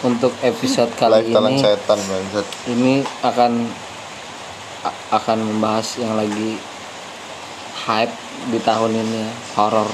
untuk 0.00 0.32
episode 0.40 0.88
kali 0.96 1.28
Lifestyle 1.28 1.48
ini 1.52 1.60
setan 1.60 2.00
ini 2.72 2.94
akan 3.20 3.52
akan 5.12 5.38
membahas 5.44 6.00
yang 6.00 6.16
lagi 6.16 6.56
hype 7.84 8.14
di 8.48 8.58
tahun 8.64 8.96
ini 8.96 9.16
ya, 9.20 9.30
horor. 9.60 9.88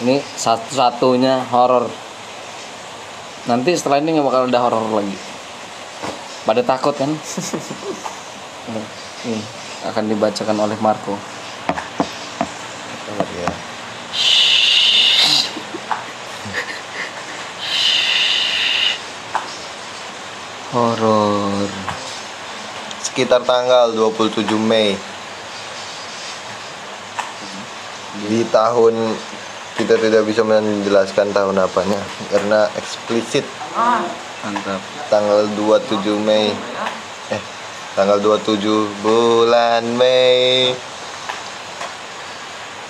Ini 0.00 0.16
satu-satunya 0.24 1.44
horor. 1.52 1.92
Nanti 3.44 3.76
setelah 3.76 4.00
ini 4.00 4.16
nggak 4.16 4.24
bakal 4.24 4.48
ada 4.48 4.60
horor 4.64 4.84
lagi. 5.00 5.16
Pada 6.48 6.64
takut 6.64 6.96
kan? 6.96 7.12
Ini 9.28 9.36
akan 9.84 10.04
dibacakan 10.08 10.56
oleh 10.56 10.80
Marco. 10.80 11.39
Horor. 20.70 21.66
Sekitar 23.02 23.42
tanggal 23.42 23.90
27 23.90 24.46
Mei 24.54 24.94
di 28.30 28.42
tahun 28.50 28.94
kita 29.78 29.96
tidak 29.96 30.22
bisa 30.26 30.42
menjelaskan 30.46 31.32
tahun 31.34 31.62
apanya 31.62 31.98
karena 32.28 32.66
eksplisit 32.76 33.46
Mantap. 33.74 34.80
tanggal 35.08 35.46
27 35.58 36.20
Mei 36.20 36.52
eh 37.30 37.42
tanggal 37.94 38.18
27 38.18 38.60
bulan 39.02 39.82
Mei 39.94 40.74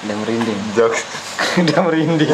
Udah 0.00 0.16
merinding. 0.16 0.58
jokes 0.72 1.00
Udah 1.62 1.80
merinding. 1.82 2.30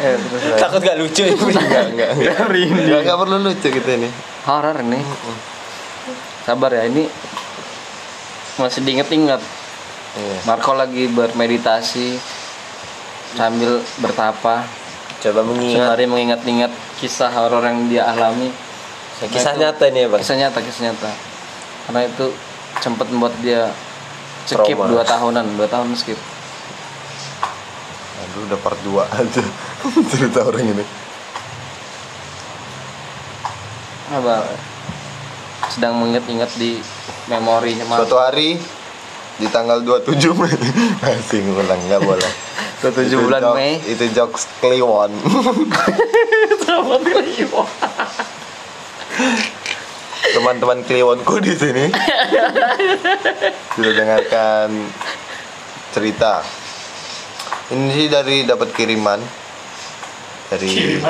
eh, 0.00 0.14
terus. 0.16 0.42
Takut 0.56 0.80
gak 0.80 0.96
lucu 0.96 1.22
ini. 1.22 1.36
enggak 1.36 1.84
enggak 1.90 2.10
enggak 2.14 2.34
enggak, 2.46 3.00
enggak 3.02 3.16
perlu 3.16 3.36
lucu 3.38 3.68
gitu 3.68 3.90
ini 3.90 4.08
horor 4.42 4.76
ini 4.78 5.00
sabar 6.42 6.72
ya 6.72 6.82
ini 6.84 7.04
masih 8.56 8.80
diinget-inget 8.80 9.40
iya. 10.16 10.36
Marco 10.42 10.72
lagi 10.72 11.06
bermeditasi 11.06 12.16
sambil 13.30 13.78
bertapa 13.98 14.64
Coba 15.20 15.44
mengingat 15.44 15.84
sembari 15.84 16.04
mengingat-ingat 16.06 16.72
kisah 16.96 17.28
horor 17.30 17.60
yang 17.60 17.86
dia 17.86 18.02
alami 18.04 18.48
kisah 19.22 19.52
Nah, 19.52 19.54
itu- 19.54 19.62
nyata 19.62 19.84
ini 19.86 19.98
ya 20.00 20.08
bang. 20.08 20.18
kisah 20.18 20.36
nyata 20.38 20.58
kisah 20.58 20.82
nyata 20.86 21.10
karena 21.82 22.00
itu 22.06 22.26
sempat 22.78 23.06
membuat 23.06 23.36
dia 23.38 23.68
skip 24.52 24.74
Trauma. 24.74 24.90
dua 24.90 25.04
tahunan 25.04 25.46
dua 25.54 25.66
tahun 25.66 25.94
skip. 25.94 26.18
Aduh 28.20 28.46
udah 28.46 28.58
part 28.58 28.78
2 28.80 28.94
aja 29.16 29.42
cerita 30.10 30.44
orang 30.44 30.66
ini. 30.68 30.84
Apa? 34.10 34.36
Sedang 35.68 35.94
mengingat-ingat 35.96 36.50
di 36.54 36.82
memorinya 37.26 37.86
suatu 37.88 38.18
hari 38.18 38.58
di 39.36 39.46
tanggal 39.48 39.80
27 39.80 40.12
Mei. 40.36 40.50
Masih 41.00 41.40
ngulang 41.44 41.80
nggak 41.86 42.02
boleh. 42.02 42.30
27 42.82 43.06
Itu 43.08 43.16
bulan 43.20 43.40
jokes- 43.40 43.56
Mei. 43.56 43.72
itu 43.84 44.04
jokes 44.10 44.42
Kliwon. 44.58 45.10
Selamat 46.60 47.00
Kliwon. 47.00 47.68
Teman-teman 50.40 50.80
Kliwonku 50.88 51.36
di 51.44 51.52
sini. 51.52 51.92
Sudah 53.76 53.92
dengarkan 53.92 54.88
cerita. 55.92 56.40
Ini 57.76 57.86
sih 57.92 58.08
dari 58.08 58.48
dapat 58.48 58.72
kiriman 58.72 59.20
dari 60.48 60.96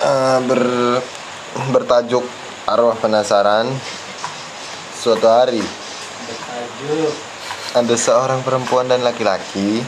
Eh, 0.00 0.38
ber 0.48 0.62
bertajuk 1.76 2.24
arwah 2.64 2.96
penasaran 2.96 3.68
suatu 4.96 5.28
hari. 5.28 5.60
Ada 7.76 7.94
seorang 8.00 8.40
perempuan 8.40 8.88
dan 8.88 9.04
laki-laki. 9.04 9.84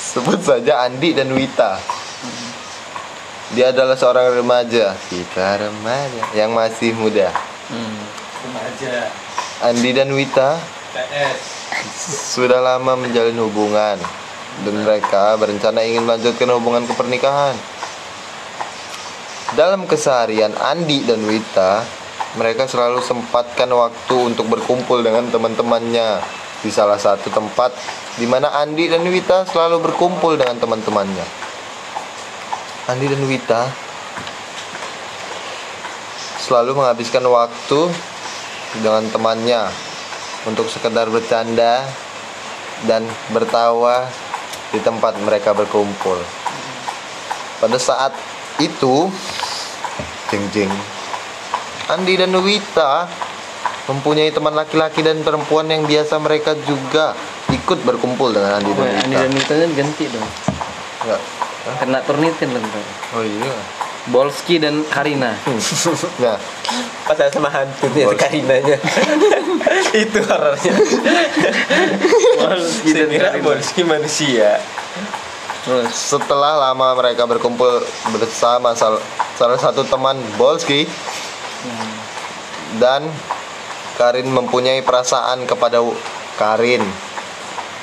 Sebut 0.00 0.40
saja 0.40 0.88
Andi 0.88 1.12
dan 1.12 1.36
Wita 1.36 2.03
dia 3.54 3.70
adalah 3.70 3.94
seorang 3.94 4.34
remaja. 4.34 4.98
Kita 5.08 5.62
remaja. 5.62 6.22
Yang 6.34 6.50
masih 6.50 6.90
muda. 6.98 7.30
Hmm. 7.70 8.02
Andi 9.64 9.90
dan 9.96 10.12
Wita 10.12 10.58
sudah 12.34 12.60
lama 12.60 12.98
menjalin 12.98 13.38
hubungan. 13.40 13.96
Dan 14.62 14.74
mereka 14.86 15.34
berencana 15.38 15.82
ingin 15.82 16.06
melanjutkan 16.06 16.50
hubungan 16.54 16.86
ke 16.86 16.94
pernikahan. 16.94 17.54
Dalam 19.54 19.86
keseharian 19.86 20.54
Andi 20.58 21.06
dan 21.06 21.22
Wita, 21.26 21.82
mereka 22.34 22.66
selalu 22.66 22.98
sempatkan 23.02 23.70
waktu 23.70 24.14
untuk 24.34 24.50
berkumpul 24.50 25.02
dengan 25.02 25.30
teman-temannya. 25.30 26.18
Di 26.62 26.70
salah 26.74 26.98
satu 26.98 27.30
tempat 27.30 27.70
di 28.18 28.26
mana 28.26 28.50
Andi 28.50 28.90
dan 28.90 29.06
Wita 29.06 29.46
selalu 29.46 29.90
berkumpul 29.90 30.38
dengan 30.38 30.58
teman-temannya. 30.58 31.53
Andi 32.84 33.08
dan 33.08 33.24
Wita 33.24 33.62
selalu 36.44 36.76
menghabiskan 36.76 37.24
waktu 37.24 37.80
dengan 38.76 39.08
temannya 39.08 39.72
untuk 40.44 40.68
sekedar 40.68 41.08
bercanda 41.08 41.80
dan 42.84 43.08
bertawa 43.32 44.04
di 44.68 44.84
tempat 44.84 45.16
mereka 45.24 45.56
berkumpul. 45.56 46.20
Pada 47.64 47.80
saat 47.80 48.12
itu, 48.60 49.08
jeng 50.28 50.44
jeng, 50.52 50.72
Andi 51.88 52.20
dan 52.20 52.36
Wita 52.36 53.08
mempunyai 53.88 54.28
teman 54.28 54.52
laki-laki 54.52 55.00
dan 55.00 55.24
perempuan 55.24 55.64
yang 55.72 55.88
biasa 55.88 56.20
mereka 56.20 56.52
juga 56.68 57.16
ikut 57.48 57.80
berkumpul 57.80 58.36
dengan 58.36 58.60
Andi 58.60 58.68
Oh, 58.76 58.84
dan 58.84 58.92
ya, 58.92 59.00
Andi 59.00 59.16
Wita. 59.16 59.24
dan 59.24 59.32
Witanya 59.32 59.66
diganti 59.72 60.04
dong. 60.12 60.28
Enggak. 61.04 61.20
Kena 61.64 61.98
turnitin 62.04 62.52
lah 62.52 62.60
ntar. 62.60 62.84
Oh 63.16 63.24
iya. 63.24 63.54
Bolski 64.04 64.60
dan 64.60 64.84
Karina. 64.84 65.32
Nah, 66.20 66.36
Pas 67.04 67.16
saya 67.16 67.28
sama 67.28 67.48
hantunya 67.48 68.04
Bos. 68.04 68.16
Karinanya. 68.16 68.76
Itu 70.04 70.20
horornya. 70.24 70.72
Bolski 72.36 72.90
dan 72.92 73.08
Karina. 73.08 73.40
Bolski 73.40 73.80
manusia. 73.80 74.60
Terus 75.64 75.88
setelah 75.88 76.68
lama 76.68 76.92
mereka 76.92 77.24
berkumpul 77.24 77.80
bersama 78.12 78.76
sal- 78.76 79.00
salah 79.34 79.56
satu 79.56 79.80
teman 79.84 80.20
Bolski 80.36 80.84
dan 82.76 83.08
Karin 83.96 84.28
mempunyai 84.28 84.84
perasaan 84.84 85.48
kepada 85.48 85.80
Karin 86.36 86.84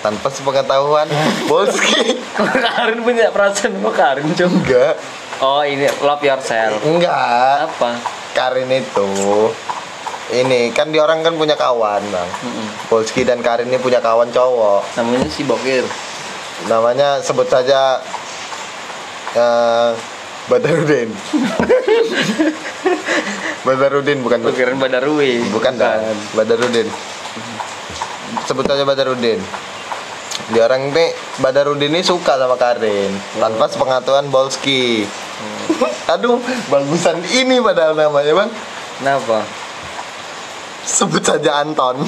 tanpa 0.02 0.28
sepengetahuan 0.28 1.06
Bolski 1.46 2.18
Karin 2.36 3.02
punya 3.02 3.30
perasaan 3.30 3.74
sama 3.74 3.92
Karin 3.92 4.26
cung. 4.32 4.50
enggak 4.60 4.98
Oh 5.38 5.62
ini 5.62 5.86
love 6.00 6.20
yourself. 6.20 6.82
enggak 6.82 7.66
Apa? 7.68 7.98
Karin 8.32 8.70
itu 8.70 9.10
ini 10.32 10.70
kan 10.70 10.88
di 10.88 10.98
orang 10.98 11.22
kan 11.22 11.34
punya 11.34 11.54
kawan 11.54 12.02
bang 12.04 12.30
Mm-mm. 12.42 12.68
Bolski 12.88 13.22
dan 13.22 13.40
Karin 13.40 13.68
ini 13.68 13.78
punya 13.78 13.98
kawan 13.98 14.30
cowok 14.30 14.96
Namanya 14.96 15.28
si 15.28 15.44
Bokir. 15.44 15.84
namanya 16.64 17.18
sebut 17.20 17.46
saja 17.46 17.98
eh, 19.32 19.92
Badarudin 20.44 21.10
Badarudin 23.62 24.20
bukan 24.20 24.40
Bokirin 24.42 24.78
Badarui. 24.78 25.42
bukan 25.50 25.74
dah 25.76 26.02
Badarudin 26.32 26.88
sebut 28.44 28.64
saja 28.64 28.82
Badarudin 28.82 29.38
di 30.48 30.58
orang 30.58 30.90
ini 30.90 31.06
Badarudin 31.38 31.90
ini 31.90 32.02
suka 32.02 32.36
sama 32.36 32.56
Karin 32.56 33.12
tanpa 33.36 33.68
sepengetahuan 33.68 34.28
Bolski 34.28 35.06
aduh 36.08 36.42
bagusan 36.68 37.22
ini 37.32 37.60
padahal 37.60 37.94
namanya 37.94 38.34
bang 38.36 38.50
Kenapa? 38.98 39.42
sebut 40.82 41.22
saja 41.22 41.62
Anton 41.62 42.02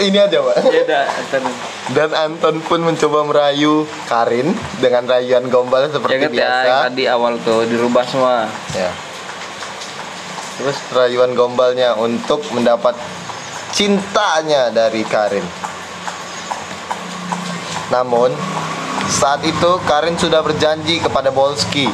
ini 0.00 0.16
aja 0.16 0.38
pak 0.40 0.54
Ya 0.64 0.82
udah, 0.82 1.04
ntar. 1.04 1.42
dan 1.92 2.10
Anton 2.14 2.56
pun 2.62 2.80
mencoba 2.80 3.24
merayu 3.24 3.84
Karin 4.06 4.52
dengan 4.78 5.04
rayuan 5.04 5.48
gombal 5.48 5.90
seperti 5.90 6.16
Ingat 6.16 6.30
ya 6.30 6.36
biasa 6.36 6.64
yang 6.64 6.80
tadi 6.88 7.04
awal 7.06 7.34
tuh 7.42 7.66
dirubah 7.66 8.04
semua. 8.06 8.48
Ya. 8.72 8.90
Terus 10.56 10.76
rayuan 10.92 11.32
gombalnya 11.32 11.96
untuk 11.96 12.44
mendapat 12.52 12.96
cintanya 13.80 14.68
dari 14.68 15.00
Karin. 15.08 15.40
Namun 17.88 18.28
saat 19.08 19.40
itu 19.40 19.70
Karin 19.88 20.20
sudah 20.20 20.44
berjanji 20.44 21.00
kepada 21.00 21.32
Bolski 21.32 21.88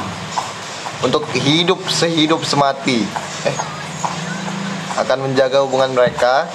untuk 0.99 1.23
hidup 1.31 1.79
sehidup 1.87 2.43
semati. 2.43 3.07
Eh, 3.47 3.55
akan 4.99 5.31
menjaga 5.31 5.63
hubungan 5.63 5.95
mereka 5.95 6.51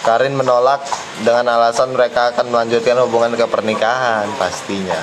Karin 0.00 0.32
menolak 0.32 0.88
dengan 1.20 1.52
alasan 1.52 1.92
mereka 1.92 2.32
akan 2.32 2.48
melanjutkan 2.48 3.04
hubungan 3.04 3.36
ke 3.36 3.44
pernikahan 3.52 4.32
pastinya. 4.40 4.96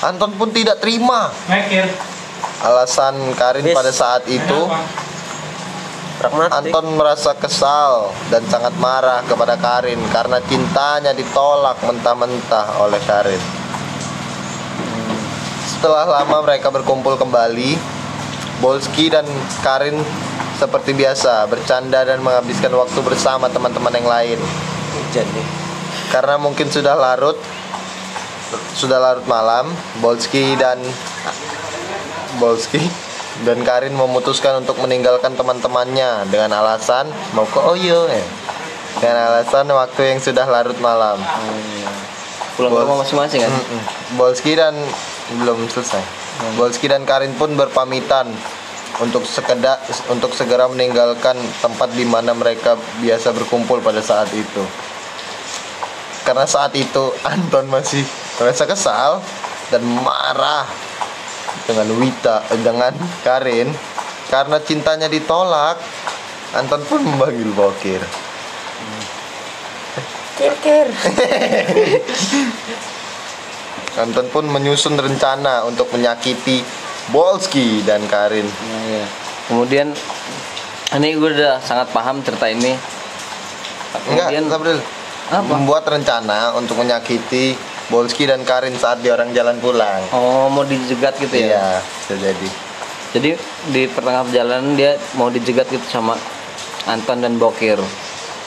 Anton 0.00 0.40
pun 0.40 0.48
tidak 0.56 0.80
terima 0.80 1.28
Mikir. 1.52 1.84
alasan 2.64 3.36
Karin 3.36 3.76
pada 3.76 3.92
saat 3.92 4.24
itu. 4.24 4.40
Kenapa? 4.40 5.01
Pragmatik. 6.22 6.70
Anton 6.70 6.86
merasa 6.94 7.34
kesal 7.34 8.14
dan 8.30 8.46
sangat 8.46 8.70
marah 8.78 9.26
kepada 9.26 9.58
Karin 9.58 9.98
karena 10.14 10.38
cintanya 10.46 11.10
ditolak 11.10 11.82
mentah-mentah 11.82 12.78
oleh 12.78 13.02
Karin. 13.02 13.42
Setelah 15.66 16.22
lama 16.22 16.46
mereka 16.46 16.70
berkumpul 16.70 17.18
kembali, 17.18 17.74
Bolski 18.62 19.10
dan 19.10 19.26
Karin 19.66 19.98
seperti 20.62 20.94
biasa 20.94 21.42
bercanda 21.50 22.06
dan 22.06 22.22
menghabiskan 22.22 22.70
waktu 22.70 23.02
bersama 23.02 23.50
teman-teman 23.50 23.90
yang 23.98 24.06
lain. 24.06 24.38
Hujan 24.94 25.26
nih. 25.26 25.46
Karena 26.14 26.38
mungkin 26.38 26.70
sudah 26.70 26.94
larut, 26.94 27.34
sudah 28.78 29.02
larut 29.02 29.26
malam, 29.26 29.74
Bolski 29.98 30.54
dan 30.54 30.78
Bolski 32.38 33.10
dan 33.42 33.58
Karin 33.64 33.96
memutuskan 33.96 34.60
untuk 34.60 34.76
meninggalkan 34.84 35.32
teman-temannya 35.32 36.28
dengan 36.28 36.52
alasan 36.60 37.08
mau 37.32 37.48
ke 37.48 37.58
Oyo 37.58 38.06
eh. 38.12 38.24
Dengan 39.00 39.32
alasan 39.32 39.66
waktu 39.72 40.14
yang 40.14 40.20
sudah 40.20 40.44
larut 40.44 40.76
malam. 40.78 41.16
pulang 42.52 42.68
ke 42.68 42.76
Bos. 42.76 42.84
rumah 42.84 42.98
masing-masing 43.00 43.40
kan 43.40 43.48
Mm-mm. 43.48 43.80
Bolski 44.20 44.52
dan 44.52 44.76
belum 45.40 45.64
selesai. 45.72 46.04
Bolski 46.60 46.84
dan 46.92 47.08
Karin 47.08 47.32
pun 47.40 47.56
berpamitan 47.56 48.28
untuk 49.00 49.24
sekedar 49.24 49.80
untuk 50.12 50.36
segera 50.36 50.68
meninggalkan 50.68 51.40
tempat 51.64 51.88
di 51.96 52.04
mana 52.04 52.36
mereka 52.36 52.76
biasa 53.00 53.32
berkumpul 53.32 53.80
pada 53.80 54.04
saat 54.04 54.28
itu. 54.36 54.62
Karena 56.28 56.44
saat 56.44 56.76
itu 56.76 57.10
Anton 57.32 57.72
masih 57.72 58.04
merasa 58.36 58.68
kesal 58.68 59.24
dan 59.72 59.80
marah 60.04 60.68
dengan 61.72 61.88
Wita 61.96 62.44
eh, 62.52 62.60
dengan 62.60 62.92
Karin 63.24 63.72
karena 64.28 64.60
cintanya 64.60 65.08
ditolak. 65.08 65.80
Anton 66.52 66.84
pun 66.84 67.00
memanggil 67.00 67.48
Bokir. 67.56 68.04
Anton 74.04 74.26
pun 74.28 74.44
menyusun 74.52 75.00
rencana 75.00 75.64
untuk 75.64 75.88
menyakiti 75.96 76.60
Bolski 77.08 77.80
dan 77.88 78.04
Karin. 78.04 78.44
Nah, 78.44 78.82
iya. 78.84 79.04
kemudian 79.48 79.96
ini 80.92 81.08
gue 81.16 81.30
udah 81.40 81.56
sangat 81.64 81.88
paham 81.88 82.20
cerita 82.20 82.52
ini 82.52 82.76
Enggak, 84.08 84.32
kemudian 84.32 84.44
Sabril. 84.48 84.78
Apa? 85.32 85.48
Membuat 85.56 85.84
rencana 85.88 86.52
untuk 86.56 86.76
menyakiti 86.80 87.56
Bolski 87.92 88.24
dan 88.24 88.40
Karin 88.42 88.72
saat 88.74 88.98
dia 88.98 89.12
orang 89.12 89.30
jalan 89.30 89.60
pulang. 89.60 90.00
oh 90.10 90.48
mau 90.48 90.64
dijegat 90.64 91.12
gitu 91.18 91.36
ya 91.36 91.44
Iya, 91.52 91.64
bisa 91.78 92.14
jadi. 92.16 92.48
jadi 93.12 93.30
di 93.68 93.82
pertengahan 93.86 94.24
perjalanan 94.24 94.72
dia 94.72 94.96
mau 95.12 95.28
dijegat 95.28 95.68
gitu 95.68 95.84
sama 95.86 96.16
Anton 96.84 97.20
dan 97.20 97.36
Bokir 97.36 97.76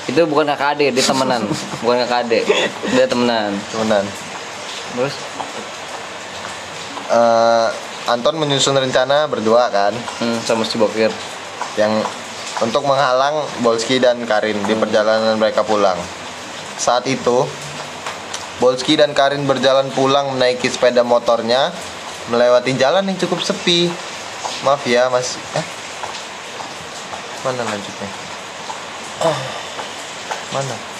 itu 0.06 0.22
bukan 0.24 0.46
kakak 0.48 0.76
adik 0.76 0.90
dia 0.92 1.04
temenan 1.04 1.46
bukan 1.82 1.98
kakak 2.00 2.26
adik 2.26 2.44
dia 2.88 3.06
temenan 3.06 3.54
Temenan. 3.70 4.06
terus 4.92 5.14
Eh, 7.06 7.68
Anton 8.06 8.34
menyusun 8.36 8.74
rencana 8.74 9.26
berdua 9.26 9.70
kan 9.70 9.94
hmm, 9.94 10.42
sama 10.42 10.62
si 10.62 10.78
Bokir 10.78 11.14
yang 11.76 12.02
untuk 12.58 12.82
menghalang 12.82 13.46
Bolski 13.60 13.98
dan 13.98 14.26
Karin 14.26 14.58
di 14.64 14.74
perjalanan 14.74 15.36
mereka 15.36 15.62
pulang. 15.62 15.98
Saat 16.76 17.06
itu, 17.06 17.44
Bolski 18.60 18.96
dan 18.96 19.12
Karin 19.12 19.44
berjalan 19.44 19.92
pulang 19.92 20.32
menaiki 20.36 20.72
sepeda 20.72 21.04
motornya 21.04 21.76
melewati 22.32 22.74
jalan 22.80 23.06
yang 23.06 23.20
cukup 23.20 23.44
sepi. 23.44 23.92
Maaf 24.64 24.88
ya, 24.88 25.12
Mas. 25.12 25.36
Eh? 25.58 25.66
Mana 27.44 27.62
lanjutnya? 27.68 28.10
Mana? 30.56 30.96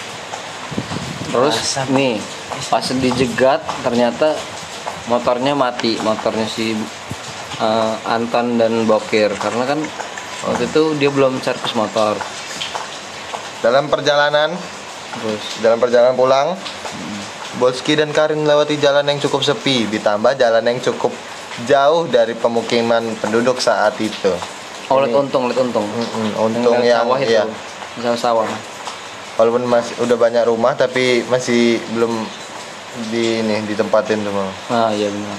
terus 1.36 1.58
nih 1.92 2.16
pas 2.72 2.86
dijegat 2.86 3.60
ternyata 3.84 4.32
motornya 5.10 5.52
mati 5.52 5.98
motornya 6.00 6.48
si 6.48 6.72
eh, 7.60 7.94
Anton 8.08 8.56
dan 8.56 8.88
Bokir 8.88 9.34
karena 9.36 9.68
kan 9.68 9.80
waktu 10.48 10.64
itu 10.70 10.96
dia 10.96 11.10
belum 11.12 11.42
servis 11.44 11.76
motor 11.76 12.16
Dalam 13.56 13.88
perjalanan, 13.88 14.52
terus 15.16 15.58
dalam 15.64 15.80
perjalanan 15.80 16.14
pulang, 16.14 16.54
Bolski 17.56 17.96
dan 17.96 18.12
Karin 18.12 18.44
melewati 18.44 18.76
jalan 18.76 19.08
yang 19.08 19.16
cukup 19.16 19.40
sepi, 19.40 19.88
ditambah 19.88 20.36
jalan 20.36 20.60
yang 20.60 20.78
cukup 20.80 21.12
jauh 21.64 22.04
dari 22.04 22.36
pemukiman 22.36 23.00
penduduk 23.16 23.56
saat 23.58 23.96
itu. 23.96 24.28
oh 24.92 25.00
lihat 25.00 25.16
untung 25.16 25.48
lihat 25.48 25.64
untung 25.64 25.88
Mm-mm, 25.88 26.28
untung 26.36 26.78
Yang 26.78 26.84
yang 26.84 27.00
sawah 27.02 27.18
itu 27.18 27.32
iya. 27.32 27.44
sawah 27.98 28.18
sawah 28.20 28.48
Walaupun 29.36 29.64
masih 29.68 29.94
udah 30.00 30.16
banyak 30.16 30.44
rumah 30.48 30.72
tapi 30.72 31.24
masih 31.28 31.76
belum 31.92 32.12
di 33.10 33.40
ini 33.44 33.66
ditempatin 33.68 34.20
semua. 34.24 34.48
ah 34.70 34.88
iya 34.92 35.08
benar 35.08 35.36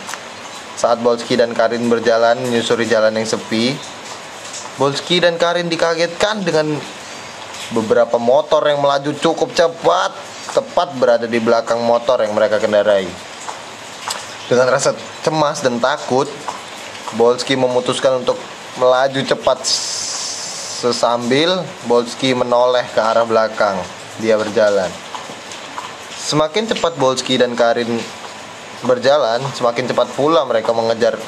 Saat 0.77 1.01
Bolski 1.01 1.33
dan 1.33 1.57
Karin 1.57 1.89
berjalan 1.89 2.37
menyusuri 2.37 2.85
jalan 2.85 3.09
yang 3.17 3.25
sepi, 3.25 3.73
Bolski 4.77 5.17
dan 5.17 5.41
Karin 5.41 5.73
dikagetkan 5.73 6.45
dengan 6.45 6.77
beberapa 7.73 8.21
motor 8.21 8.61
yang 8.61 8.77
melaju 8.77 9.09
cukup 9.17 9.57
cepat, 9.57 10.13
tepat 10.57 10.97
berada 10.97 11.29
di 11.29 11.37
belakang 11.37 11.77
motor 11.85 12.17
yang 12.25 12.33
mereka 12.33 12.57
kendarai. 12.57 13.05
Dengan 14.49 14.73
rasa 14.73 14.97
cemas 15.21 15.61
dan 15.61 15.77
takut, 15.77 16.25
Bolski 17.13 17.53
memutuskan 17.53 18.25
untuk 18.25 18.41
melaju 18.81 19.21
cepat 19.21 19.61
sesambil 20.81 21.61
Bolski 21.85 22.33
menoleh 22.33 22.89
ke 22.89 22.97
arah 22.97 23.21
belakang. 23.21 23.77
Dia 24.17 24.33
berjalan. 24.33 24.89
Semakin 26.17 26.73
cepat 26.73 26.97
Bolski 26.97 27.37
dan 27.37 27.53
Karin 27.53 28.01
berjalan, 28.81 29.45
semakin 29.53 29.93
cepat 29.93 30.09
pula 30.17 30.41
mereka 30.49 30.73
mengejar 30.73 31.21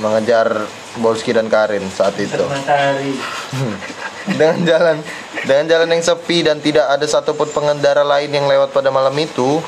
mengejar 0.00 0.64
Bolski 0.96 1.36
dan 1.36 1.52
Karin 1.52 1.84
saat 1.92 2.16
itu. 2.16 2.40
Dengan 4.38 4.58
jalan 4.64 4.96
dengan 5.44 5.64
jalan 5.68 5.88
yang 5.88 6.04
sepi 6.04 6.44
dan 6.44 6.60
tidak 6.60 6.84
ada 6.90 7.06
satupun 7.08 7.48
pengendara 7.48 8.04
lain 8.04 8.28
yang 8.28 8.44
lewat 8.44 8.76
pada 8.76 8.92
malam 8.92 9.14
itu, 9.16 9.60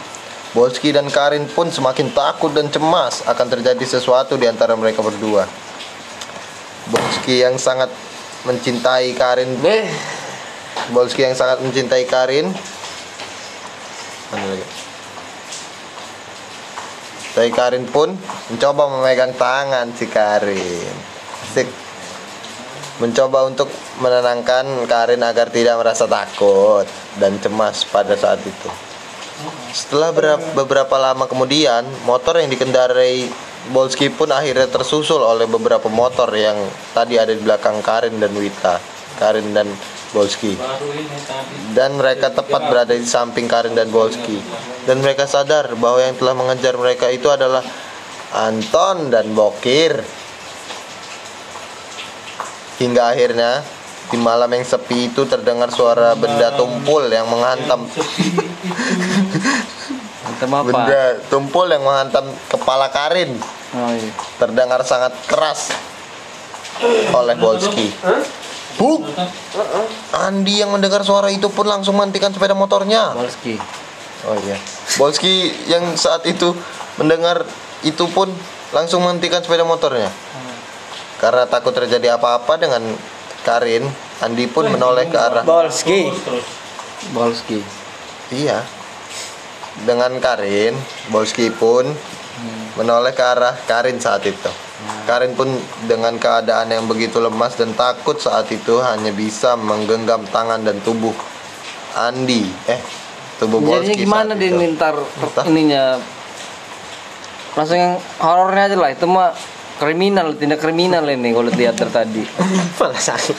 Bolski 0.52 0.92
dan 0.92 1.08
Karin 1.08 1.48
pun 1.48 1.72
semakin 1.72 2.12
takut 2.12 2.52
dan 2.52 2.68
cemas 2.68 3.24
akan 3.24 3.46
terjadi 3.48 3.80
sesuatu 3.88 4.36
di 4.36 4.44
antara 4.44 4.76
mereka 4.76 5.00
berdua. 5.00 5.48
Bolski 6.92 7.40
yang 7.40 7.56
sangat 7.56 7.88
mencintai 8.44 9.16
Karin, 9.16 9.48
Beh, 9.64 9.88
Bolski 10.92 11.24
yang 11.24 11.32
sangat 11.32 11.64
mencintai 11.64 12.04
Karin. 12.04 12.52
Mana 14.28 14.44
lagi? 14.44 14.66
Tapi 17.32 17.48
Karin 17.48 17.88
pun 17.88 18.12
mencoba 18.52 18.92
memegang 18.92 19.32
tangan 19.40 19.88
si 19.96 20.04
Karin. 20.04 20.94
Sik. 21.56 21.68
Mencoba 23.02 23.50
untuk 23.50 23.66
menenangkan 23.98 24.86
Karin 24.86 25.26
agar 25.26 25.50
tidak 25.50 25.82
merasa 25.82 26.06
takut 26.06 26.86
dan 27.18 27.34
cemas 27.42 27.82
pada 27.82 28.14
saat 28.14 28.38
itu. 28.46 28.70
Setelah 29.74 30.14
berap- 30.14 30.54
beberapa 30.54 30.96
lama 31.02 31.26
kemudian, 31.26 31.82
motor 32.06 32.38
yang 32.38 32.46
dikendarai 32.46 33.26
Bolski 33.74 34.10
pun 34.10 34.30
akhirnya 34.30 34.70
tersusul 34.70 35.22
oleh 35.22 35.50
beberapa 35.50 35.86
motor 35.90 36.30
yang 36.34 36.58
tadi 36.94 37.18
ada 37.18 37.34
di 37.34 37.42
belakang 37.42 37.82
Karin 37.82 38.22
dan 38.22 38.30
Wita. 38.34 38.78
Karin 39.18 39.54
dan 39.54 39.70
Bolski 40.12 40.60
dan 41.72 41.96
mereka 41.96 42.28
tepat 42.28 42.68
berada 42.68 42.92
di 42.92 43.06
samping 43.08 43.48
Karin 43.48 43.72
dan 43.72 43.88
Bolski 43.88 44.36
dan 44.84 45.00
mereka 45.00 45.24
sadar 45.24 45.72
bahwa 45.80 46.04
yang 46.04 46.16
telah 46.20 46.36
mengejar 46.36 46.76
mereka 46.76 47.08
itu 47.08 47.32
adalah 47.32 47.64
Anton 48.32 49.08
dan 49.08 49.32
Bokir 49.32 50.04
hingga 52.82 53.14
akhirnya 53.14 53.62
di 54.10 54.18
malam 54.18 54.50
yang 54.50 54.66
sepi 54.66 55.08
itu 55.08 55.24
terdengar 55.24 55.70
suara 55.72 56.12
benda 56.18 56.52
tumpul 56.58 57.06
yang 57.08 57.30
menghantam. 57.30 57.86
Apa? 60.42 60.60
Benda 60.66 61.22
tumpul 61.30 61.70
yang 61.70 61.86
menghantam 61.86 62.26
kepala 62.50 62.90
Karin. 62.90 63.38
Oh 63.72 63.90
iya. 63.94 64.12
Terdengar 64.36 64.82
sangat 64.82 65.14
keras 65.30 65.70
oleh 67.14 67.38
Bolski. 67.38 67.88
Buk! 68.76 69.06
Andi 70.12 70.60
yang 70.60 70.74
mendengar 70.74 71.06
suara 71.06 71.30
itu 71.30 71.46
pun 71.48 71.64
langsung 71.64 71.94
menghentikan 71.96 72.34
sepeda 72.34 72.52
motornya. 72.58 73.14
Bolski. 73.14 73.56
Oh 74.28 74.36
iya. 74.44 74.58
Bolski 74.98 75.54
yang 75.70 75.94
saat 75.96 76.26
itu 76.28 76.52
mendengar 76.98 77.46
itu 77.86 78.04
pun 78.10 78.28
langsung 78.74 79.06
menghentikan 79.06 79.40
sepeda 79.40 79.64
motornya. 79.64 80.10
Karena 81.22 81.46
takut 81.46 81.70
terjadi 81.70 82.18
apa-apa 82.18 82.58
dengan 82.58 82.82
Karin, 83.46 83.86
Andi 84.18 84.50
pun 84.50 84.66
menoleh 84.66 85.06
ke 85.06 85.14
arah 85.14 85.46
Bolski. 85.46 86.10
Bolski 87.14 87.62
Iya. 88.34 88.66
Dengan 89.86 90.18
Karin, 90.18 90.74
Bolski 91.14 91.54
pun 91.54 91.86
menoleh 92.74 93.14
ke 93.14 93.22
arah 93.22 93.54
Karin 93.70 94.02
saat 94.02 94.26
itu. 94.26 94.50
Karin 95.06 95.38
pun 95.38 95.46
dengan 95.86 96.18
keadaan 96.18 96.74
yang 96.74 96.90
begitu 96.90 97.22
lemas 97.22 97.54
dan 97.54 97.70
takut 97.78 98.18
saat 98.18 98.50
itu 98.50 98.82
hanya 98.82 99.14
bisa 99.14 99.54
menggenggam 99.54 100.26
tangan 100.34 100.66
dan 100.66 100.82
tubuh 100.82 101.14
Andi. 101.94 102.50
Eh, 102.66 102.82
tubuh 103.38 103.62
jadinya 103.62 103.78
Bolski 103.78 103.94
gimana 104.02 104.32
saat 104.34 104.42
dia 104.42 104.50
Entah. 105.22 105.44
ininya 105.46 105.84
langsung 107.52 107.76
yang 107.76 107.94
horornya 108.16 108.72
aja 108.72 108.76
lah 108.80 108.90
itu 108.96 109.04
mah 109.04 109.30
kriminal 109.82 110.38
tindak 110.38 110.62
kriminal 110.62 111.02
ini 111.10 111.34
kalau 111.34 111.50
lihat 111.50 111.74
dari 111.74 111.90
tadi 111.90 112.22
Malah 112.78 113.02
sakit. 113.02 113.36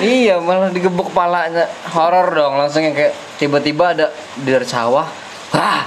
iya 0.00 0.40
malah 0.40 0.72
digebuk 0.72 1.12
kepalanya 1.12 1.68
horor 1.92 2.32
dong 2.32 2.56
langsung 2.56 2.80
yang 2.80 2.96
kayak 2.96 3.12
tiba-tiba 3.36 3.92
ada 3.92 4.06
di 4.40 4.48
dari 4.48 4.64
sawah 4.64 5.04
wah 5.52 5.84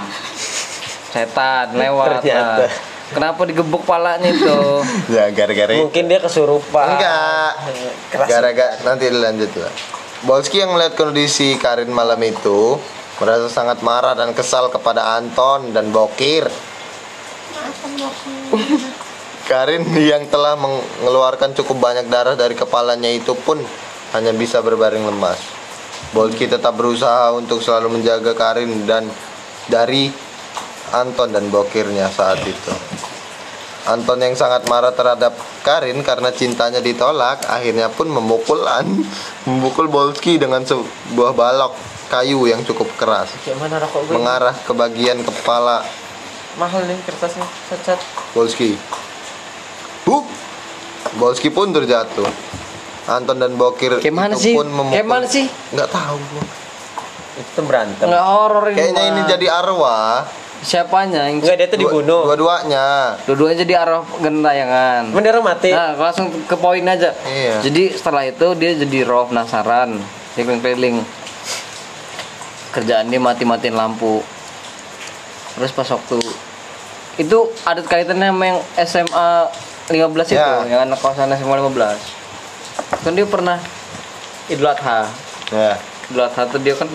setan 1.10 1.74
lewat 1.74 2.22
Ternyata. 2.22 2.68
Nah, 2.68 2.70
kenapa 3.10 3.40
digebuk 3.48 3.82
kepalanya 3.82 4.28
itu 4.28 4.58
Ya, 5.16 5.32
gara-gara 5.32 5.72
itu. 5.72 5.88
Mungkin 5.88 6.04
dia 6.12 6.20
kesurupan. 6.20 6.86
Enggak. 6.94 7.52
Gara-gara 8.12 8.76
nanti 8.84 9.08
lanjut 9.08 9.50
lah. 9.56 9.72
Bolski 10.28 10.60
yang 10.60 10.76
melihat 10.76 10.98
kondisi 10.98 11.56
Karin 11.56 11.88
malam 11.88 12.20
itu 12.20 12.76
merasa 13.18 13.48
sangat 13.48 13.80
marah 13.80 14.14
dan 14.14 14.36
kesal 14.36 14.68
kepada 14.68 15.16
Anton 15.18 15.72
dan 15.72 15.88
Bokir. 15.88 16.46
Karin 19.48 19.80
yang 19.96 20.28
telah 20.28 20.60
mengeluarkan 20.60 21.56
cukup 21.56 21.80
banyak 21.80 22.12
darah 22.12 22.36
dari 22.36 22.52
kepalanya 22.52 23.08
itu 23.08 23.32
pun 23.32 23.56
hanya 24.12 24.36
bisa 24.36 24.60
berbaring 24.60 25.08
lemas. 25.08 25.40
Bolki 26.12 26.44
tetap 26.44 26.76
berusaha 26.76 27.32
untuk 27.32 27.64
selalu 27.64 27.96
menjaga 27.96 28.36
Karin 28.36 28.84
dan 28.84 29.08
dari 29.72 30.12
Anton 30.92 31.32
dan 31.32 31.48
Bokirnya 31.48 32.12
saat 32.12 32.44
itu. 32.44 32.72
Anton 33.88 34.20
yang 34.20 34.36
sangat 34.36 34.68
marah 34.68 34.92
terhadap 34.92 35.32
Karin 35.64 36.04
karena 36.04 36.28
cintanya 36.28 36.84
ditolak, 36.84 37.48
akhirnya 37.48 37.88
pun 37.88 38.12
memukul 38.12 38.68
An, 38.68 38.84
memukul 39.48 39.88
Bolski 39.88 40.36
dengan 40.36 40.60
sebuah 40.60 41.32
balok 41.32 41.72
kayu 42.12 42.44
yang 42.44 42.60
cukup 42.68 42.88
keras, 43.00 43.32
mengarah 44.12 44.52
ke 44.52 44.72
bagian 44.76 45.24
kepala 45.24 45.84
Mahal 46.58 46.90
nih 46.90 46.98
kertasnya. 47.06 47.46
Cat-cat. 47.70 48.02
Bolski. 48.34 48.74
Buk! 50.08 50.24
Bolski 51.14 51.48
pun 51.48 51.68
terjatuh. 51.68 52.24
Anton 53.06 53.36
dan 53.36 53.52
Bokir 53.54 53.96
itu 53.96 54.08
sih? 54.36 54.52
pun 54.52 54.64
memukul. 54.66 54.92
Kayak 54.92 55.06
mana 55.06 55.26
sih? 55.26 55.48
Nggak 55.70 55.88
tahu 55.88 56.16
gua. 56.16 56.44
Itu 57.38 57.60
berantem. 57.62 58.04
nggak 58.04 58.24
horor 58.26 58.64
ini 58.66 58.76
Kayaknya 58.78 58.98
mah. 58.98 59.10
ini 59.10 59.20
jadi 59.26 59.46
arwah. 59.50 60.12
siapanya 60.58 61.22
yang 61.22 61.38
Enggak 61.38 61.54
dia 61.54 61.66
tuh 61.66 61.78
Dua- 61.78 61.86
dibunuh. 61.94 62.22
Dua-duanya. 62.26 63.14
dua-duanya 63.24 63.56
jadi 63.62 63.74
arah 63.78 64.02
gentayangan 64.18 65.02
Bener 65.08 65.38
mati. 65.38 65.70
Nah, 65.70 65.94
langsung 65.94 66.34
ke 66.42 66.56
poin 66.58 66.82
aja. 66.82 67.14
Iya. 67.22 67.62
Jadi 67.62 67.94
setelah 67.94 68.26
itu 68.26 68.46
dia 68.58 68.74
jadi 68.74 69.06
roh 69.06 69.24
penasaran, 69.24 70.02
keliling-keliling. 70.34 70.98
Kerjaan 72.70 73.06
dia 73.06 73.16
mati-matiin 73.18 73.72
lampu. 73.72 74.18
Terus 75.54 75.70
pas 75.70 75.88
waktu 75.88 76.18
itu 77.16 77.38
ada 77.62 77.80
kaitannya 77.80 78.28
sama 78.28 78.44
yang 78.44 78.58
SMA 78.78 79.30
15 79.88 80.28
itu, 80.28 80.36
Ya. 80.36 80.62
yang 80.68 80.80
anak 80.84 81.00
kosan 81.00 81.32
SMA 81.32 81.56
15. 81.56 81.96
Kan 83.02 83.16
dia 83.16 83.24
pernah 83.24 83.56
Idul 84.52 84.68
Adha. 84.68 85.08
Ya. 85.48 85.80
Idul 86.12 86.24
Adha 86.28 86.44
tuh 86.48 86.60
dia 86.60 86.76
kan 86.76 86.88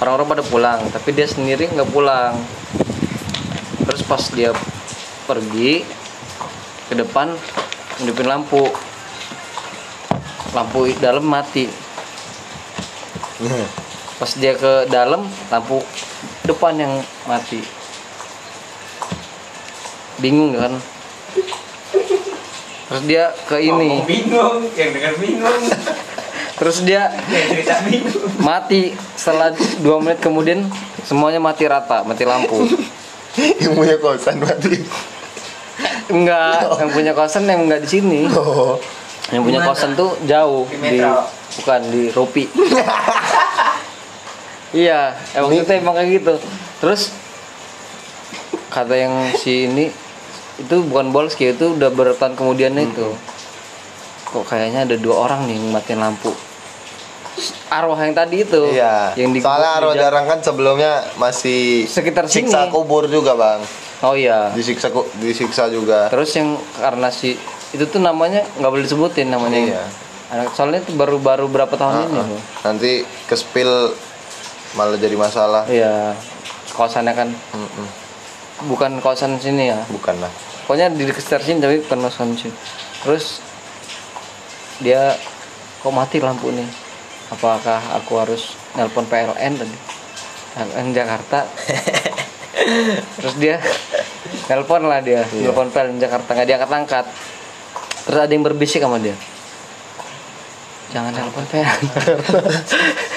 orang-orang 0.00 0.28
pada 0.36 0.44
pulang, 0.44 0.80
tapi 0.92 1.16
dia 1.16 1.24
sendiri 1.24 1.68
nggak 1.72 1.90
pulang. 1.92 2.36
Terus 3.88 4.02
pas 4.04 4.22
dia 4.32 4.52
pergi 5.24 5.84
ke 6.88 6.94
depan 6.96 7.32
hidupin 8.00 8.28
lampu. 8.28 8.68
Lampu 10.52 10.90
dalam 10.98 11.24
mati. 11.24 11.68
Pas 14.20 14.30
dia 14.36 14.52
ke 14.52 14.84
dalam, 14.92 15.24
lampu 15.48 15.80
depan 16.44 16.76
yang 16.76 16.92
mati. 17.24 17.64
Bingung 20.20 20.52
kan? 20.58 20.76
Terus 22.90 23.02
dia 23.04 23.24
ke 23.44 23.56
ini. 23.56 24.02
bingung 24.02 24.66
yang 24.72 24.90
dengar 24.90 25.12
bingung 25.16 25.62
Terus 26.58 26.76
dia 26.82 27.08
yang 27.24 27.44
cerita 27.48 27.74
bingung 27.82 28.20
mati 28.36 28.90
setelah 29.14 29.48
dua 29.78 29.96
menit 29.96 30.18
kemudian 30.18 30.66
semuanya 31.00 31.38
mati 31.38 31.64
rata 31.64 32.02
mati 32.02 32.22
lampu 32.22 32.62
yang 33.62 33.72
punya 33.72 33.96
kosan 33.96 34.36
berarti. 34.36 34.74
enggak 36.10 36.60
yang 36.76 36.90
punya 36.90 37.10
kosan 37.12 37.42
yang 37.44 37.60
enggak 37.62 37.80
di 37.80 37.88
sini 37.90 38.20
Oh. 38.28 38.76
yang 39.30 39.40
punya 39.40 39.56
Di 39.56 39.60
mana? 39.62 39.68
kosan 39.70 39.90
tuh 39.94 40.10
jauh 40.26 40.66
Di 40.66 40.76
di, 40.76 40.98
bukan 41.56 41.80
di 41.88 42.02
Rupi 42.10 42.44
iya 44.72 45.14
emang 45.32 45.50
itu 45.52 45.70
emang 45.72 45.94
kayak 45.94 46.08
gitu 46.12 46.34
terus 46.78 47.10
kata 48.68 48.94
yang 48.94 49.12
si 49.34 49.66
ini 49.66 49.88
itu 50.60 50.76
bukan 50.84 51.08
Bolski 51.08 51.50
itu 51.50 51.72
udah 51.72 51.88
bertahun 51.88 52.34
kemudian 52.34 52.76
itu 52.76 53.08
kok 54.24 54.44
kayaknya 54.44 54.84
ada 54.84 54.94
dua 54.94 55.26
orang 55.26 55.44
nih 55.44 55.56
yang 55.56 55.68
matiin 55.70 55.98
lampu 55.98 56.30
arwah 57.66 57.96
yang 57.96 58.12
tadi 58.12 58.42
itu 58.42 58.62
Iya. 58.68 59.14
yang 59.16 59.30
di 59.30 59.40
Soalnya 59.40 59.70
arwah 59.74 59.94
di- 59.94 60.00
jarang 60.00 60.26
kan 60.26 60.38
sebelumnya 60.38 60.92
masih 61.16 61.86
Sekitar 61.86 62.26
siksa 62.26 62.66
sini. 62.66 62.70
kubur 62.70 63.06
juga, 63.06 63.32
Bang. 63.32 63.62
oh 64.02 64.12
iya 64.12 64.50
Disiksa 64.52 64.90
disiksa 65.16 65.66
juga. 65.68 66.10
Terus 66.10 66.28
yang 66.32 66.52
karena 66.74 67.08
si 67.08 67.38
itu 67.70 67.84
tuh 67.86 67.98
namanya 67.98 68.42
nggak 68.54 68.68
boleh 68.68 68.82
disebutin 68.82 69.28
namanya. 69.28 69.56
Iya. 69.58 69.82
Anak 70.30 70.52
soalnya 70.52 70.78
itu 70.80 70.92
baru-baru 70.92 71.46
berapa 71.46 71.70
tahun 71.70 71.94
ini. 72.04 72.18
Ah, 72.18 72.26
ah. 72.28 72.42
Nanti 72.64 72.90
ke 73.24 73.34
spill 73.34 73.94
malah 74.72 74.94
jadi 74.94 75.14
masalah. 75.14 75.64
Iya. 75.64 76.14
Kosannya 76.70 77.14
kan 77.14 77.28
Mm-mm. 77.30 77.86
Bukan 78.66 79.00
kosan 79.00 79.40
sini 79.40 79.72
ya. 79.72 79.78
Bukan 79.88 80.20
lah. 80.20 80.32
Pokoknya 80.66 80.92
di 80.92 81.08
sekitar 81.08 81.40
sini 81.40 81.58
tapi 81.58 81.80
bukan 81.84 81.98
kosan 82.06 82.36
sini. 82.36 82.54
Terus 83.04 83.40
dia 84.80 85.16
kok 85.80 85.92
mati 85.92 86.20
lampu 86.20 86.52
nih. 86.52 86.68
Apakah 87.30 87.78
aku 87.94 88.18
harus 88.18 88.58
nelpon 88.74 89.06
PLN 89.06 89.52
tadi? 89.54 89.76
PLN 90.56 90.86
Jakarta. 90.90 91.46
Terus 93.22 93.34
dia 93.38 93.56
nelpon 94.50 94.84
lah 94.90 94.98
dia, 95.00 95.22
Iya. 95.30 95.50
nelpon 95.50 95.70
PLN 95.70 96.02
Jakarta 96.02 96.34
nggak 96.34 96.48
diangkat 96.48 96.70
angkat. 96.70 97.06
Terus 98.06 98.18
ada 98.18 98.32
yang 98.32 98.42
berbisik 98.42 98.82
sama 98.82 98.98
dia. 98.98 99.14
Jangan 100.90 101.14
nelpon 101.14 101.46
PLN. 101.46 101.82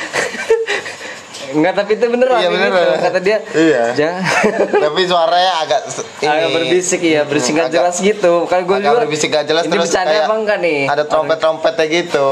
Enggak, 1.53 1.74
tapi 1.75 1.91
itu 1.93 2.05
beneran 2.05 2.36
Iya, 2.36 2.50
beneran. 2.50 2.72
gitu. 2.74 2.81
Kata 3.00 3.19
dia, 3.19 3.38
Iya. 3.48 3.83
jangan 3.93 4.22
Tapi 4.86 5.01
suaranya 5.03 5.53
agak 5.60 5.79
ini. 6.19 6.27
agak 6.27 6.50
berbisik 6.51 7.01
ya, 7.01 7.22
berisik 7.24 7.51
nggak 7.53 7.67
agak- 7.67 7.77
jelas 7.79 7.95
gitu. 8.00 8.33
Kan 8.45 8.60
gue 8.62 8.74
agak 8.74 8.83
juga 8.83 9.00
berbisik 9.00 9.29
gak 9.29 9.45
jelas 9.45 9.63
ini 9.63 9.72
terus 9.72 9.88
bercanda 9.88 10.10
kayak 10.10 10.24
apa 10.24 10.36
enggak 10.36 10.57
nih? 10.60 10.79
Ada 10.86 11.03
trompet-trompetnya 11.05 11.86
gitu. 11.88 12.27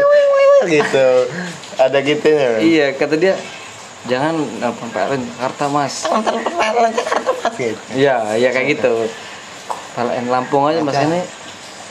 gitu. 0.74 1.08
Ada 1.76 1.98
gitunya. 2.00 2.48
Iya, 2.58 2.86
kata 2.92 3.14
dia 3.16 3.34
jangan 4.02 4.34
PLN 4.90 5.22
Jakarta 5.30 5.64
mas. 5.68 5.94
Gitu. 7.54 7.80
Iya, 7.94 8.16
iya 8.34 8.48
kayak 8.50 8.66
gitu. 8.74 8.92
PLN 9.92 10.26
Lampung 10.26 10.64
aja 10.64 10.80
mas 10.80 10.96
ini 10.96 11.20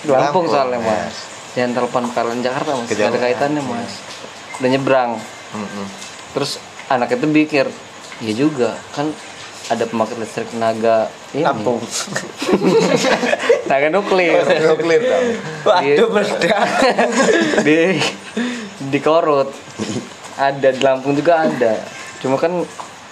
Lampung, 0.01 0.45
Lampung, 0.45 0.45
soalnya 0.47 0.77
ya. 0.77 0.87
mas. 1.05 1.15
Jangan 1.51 1.71
telepon 1.75 2.03
PLN 2.07 2.39
Jakarta 2.39 2.69
mas. 2.73 2.87
Gak 2.87 3.07
ada 3.07 3.19
kaitannya 3.19 3.61
mas. 3.61 3.91
Udah 4.57 4.69
nyebrang. 4.69 5.11
Terus 6.35 6.61
anak 6.89 7.13
itu 7.15 7.25
pikir, 7.29 7.65
iya 8.21 8.33
juga 8.33 8.77
kan 8.93 9.09
ada 9.69 9.85
pembangkit 9.85 10.17
listrik 10.17 10.49
tenaga 10.49 11.09
ini. 11.33 11.45
Lampung. 11.45 11.77
tenaga 13.69 13.87
nuklir. 13.93 14.41
Nuklir 14.65 15.01
dong. 15.05 15.25
Waduh 15.65 16.07
meledak. 16.09 16.65
di 17.65 18.01
di 18.89 18.99
Korut 19.03 19.51
ada 20.39 20.71
di 20.71 20.79
Lampung 20.79 21.13
juga 21.19 21.43
ada 21.43 21.83
cuma 22.23 22.39
kan 22.39 22.63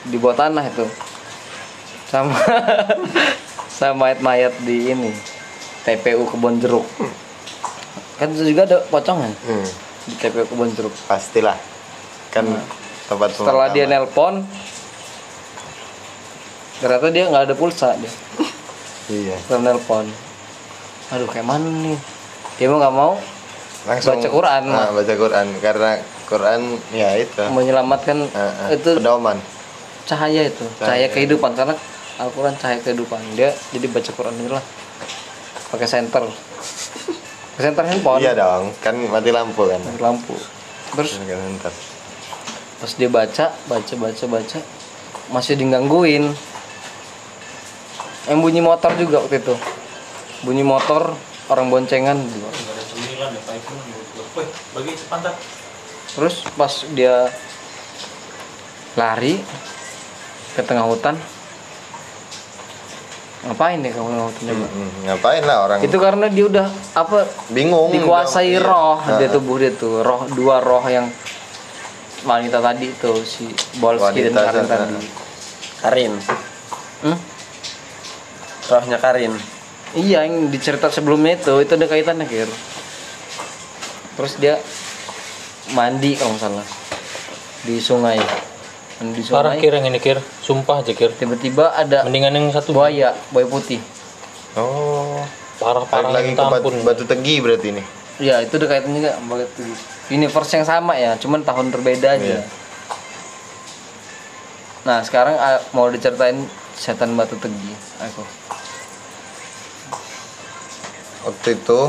di 0.08 0.16
bawah 0.16 0.48
tanah 0.48 0.64
itu 0.64 0.88
sama 2.08 2.40
sama 3.78 4.08
mayat-mayat 4.08 4.56
di 4.64 4.96
ini 4.96 5.12
TPU 5.84 6.24
Kebon 6.24 6.64
Jeruk 6.64 6.88
kan 8.16 8.32
itu 8.32 8.56
juga 8.56 8.64
ada 8.64 8.78
pocongan 8.88 9.30
Hmm, 9.44 9.68
di 10.08 10.16
TPU 10.16 10.48
Kebon 10.48 10.72
Jeruk 10.72 10.96
pastilah. 11.06 11.60
Kan 12.32 12.48
tempat 13.08 13.30
setelah 13.32 13.68
dia 13.72 13.86
nelpon 13.86 14.44
ternyata 16.78 17.08
dia 17.10 17.24
nggak 17.26 17.44
ada 17.50 17.56
pulsa 17.58 17.98
dia. 17.98 18.12
Iya. 19.08 19.36
setelah 19.40 19.72
nelpon. 19.72 20.06
Aduh 21.10 21.26
kayak 21.26 21.48
mana 21.48 21.66
nih? 21.66 21.98
Dia 22.58 22.68
mau 22.68 22.78
nggak 22.78 22.96
mau 22.96 23.14
Langsung 23.88 24.20
Baca 24.20 24.28
Quran, 24.28 24.64
Nah, 24.68 24.92
baca 24.92 25.14
Quran. 25.16 25.48
Karena 25.64 25.92
Quran 26.28 26.60
ya 26.92 27.16
itu. 27.16 27.40
Menyelamatkan 27.48 28.20
Eh, 28.28 28.52
eh, 28.68 28.76
itu 28.76 29.00
pedoman. 29.00 29.40
cahaya 30.04 30.44
itu 30.44 30.66
cahaya. 30.76 31.08
kehidupan. 31.08 31.56
Karena 31.56 31.72
Al-Quran 32.20 32.52
cahaya 32.60 32.84
kehidupan. 32.84 33.24
Dia 33.40 33.56
jadi 33.72 33.88
baca 33.88 34.12
Quran 34.12 34.36
itu 34.36 34.52
lah. 34.52 34.66
Pakai 35.72 35.88
senter. 35.88 36.28
Pakai 37.56 37.64
senter 37.64 37.84
handphone. 37.88 38.20
Iya 38.20 38.36
dong 38.36 38.76
kan 38.84 39.00
mati 39.08 39.32
lampu 39.32 39.72
kan. 39.72 39.80
Pakai 39.80 40.04
lampu. 40.04 40.36
Terus 40.92 41.12
Pas 42.78 42.92
dia 42.94 43.10
baca 43.10 43.46
baca 43.66 43.94
baca 43.96 44.26
baca 44.28 44.60
masih 45.28 45.54
digangguin 45.56 46.30
yang 48.26 48.40
bunyi 48.40 48.60
motor 48.60 48.92
juga 48.96 49.20
waktu 49.20 49.40
itu 49.40 49.56
bunyi 50.42 50.62
motor 50.62 51.16
orang 51.48 51.68
boncengan 51.68 52.16
juga 52.22 52.48
terus 56.10 56.36
pas 56.54 56.74
dia 56.92 57.28
lari 58.94 59.42
ke 60.54 60.62
tengah 60.62 60.86
hutan 60.86 61.16
ngapain 63.44 63.80
nih 63.80 63.92
kamu 63.92 64.10
hutan 64.24 64.44
coba? 64.44 64.66
Hmm, 64.68 64.92
ngapain 65.06 65.44
lah 65.44 65.58
orang 65.64 65.78
itu 65.80 65.98
karena 65.98 66.26
dia 66.28 66.46
udah 66.46 66.68
apa 66.94 67.20
bingung 67.48 67.92
dikuasai 67.92 68.54
Iya. 68.54 68.60
roh 68.60 69.00
Nah, 69.00 69.18
dia 69.18 69.30
tubuh 69.30 69.56
dia 69.56 69.72
tuh 69.72 70.02
roh 70.02 70.28
dua 70.30 70.60
roh 70.60 70.84
yang 70.84 71.08
wanita 72.28 72.60
tadi 72.60 72.92
itu 72.92 73.12
si 73.24 73.48
Bolski 73.80 74.28
dan 74.28 74.36
Wanita, 74.36 74.42
Karin 74.44 74.66
tadi. 74.68 75.08
Karin. 75.80 76.14
Hmm? 77.08 77.18
Rohnya 78.68 79.00
Karin. 79.00 79.34
iya 79.96 80.28
yang 80.28 80.52
dicerita 80.52 80.92
sebelumnya 80.92 81.40
itu 81.40 81.64
itu 81.64 81.72
ada 81.72 81.88
kaitannya 81.88 82.28
kir. 82.28 82.52
Terus 84.20 84.34
dia 84.36 84.60
mandi 85.72 86.20
kalau 86.20 86.36
nggak 86.36 86.44
salah. 86.44 86.68
Di 87.64 87.80
sungai. 87.80 88.20
Mandi 89.00 89.24
di 89.24 89.32
Parah 89.32 89.56
sungai. 89.56 89.64
Kir 89.64 89.74
yang 89.80 89.88
ini 89.88 90.00
kir, 90.04 90.20
sumpah 90.44 90.84
aja 90.84 90.92
kir. 90.92 91.16
tiba-tiba 91.16 91.72
ada 91.72 92.04
Mendingan 92.04 92.36
yang 92.36 92.46
satu 92.52 92.76
buaya 92.76 93.16
buaya 93.32 93.48
putih. 93.48 93.80
Oh. 94.60 95.24
Parah 95.58 95.88
parah 95.90 96.14
lagi 96.14 96.38
ke 96.38 96.44
batu, 96.44 96.70
batu 96.84 97.04
tegi 97.08 97.40
berarti 97.40 97.68
ini. 97.74 97.84
Ya 98.20 98.44
itu 98.44 98.60
ada 98.60 98.68
kaitannya 98.68 99.00
juga 99.00 99.12
sama 99.16 99.36
itu 99.40 99.64
universe 100.10 100.52
yang 100.52 100.64
sama 100.64 100.96
ya 100.96 101.16
cuman 101.16 101.42
tahun 101.42 101.70
berbeda 101.70 102.08
aja 102.14 102.38
Iya. 102.38 102.42
nah 104.84 105.00
sekarang 105.02 105.36
ah, 105.36 105.60
mau 105.72 105.88
diceritain 105.88 106.48
setan 106.74 107.14
batu 107.14 107.36
tegi 107.36 107.72
aku 108.00 108.24
waktu 111.24 111.50
itu 111.54 111.80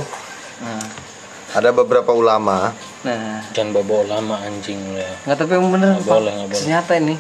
nah 0.59 0.83
ada 1.55 1.71
beberapa 1.71 2.11
ulama 2.11 2.75
nah 3.01 3.39
Jangan 3.55 3.79
bawa 3.79 4.03
lama 4.11 4.43
anjing 4.43 4.75
lu 4.85 4.99
ya. 4.99 5.13
nggak 5.23 5.37
tapi 5.39 5.55
yang 5.55 5.71
bener 5.71 5.95
Nggak 5.95 6.11
boleh, 6.11 6.33
nggak 6.35 6.49
boleh. 6.49 6.59
ternyata 6.59 6.93
ini 6.97 7.15